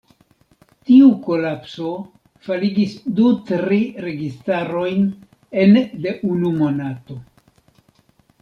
[0.89, 1.89] Tiu kolapso
[2.47, 5.07] faligis du-tri registarojn
[5.65, 7.23] ene de unu monato.